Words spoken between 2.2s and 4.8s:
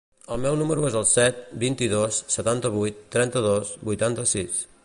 setanta-vuit, trenta-dos, vuitanta-sis.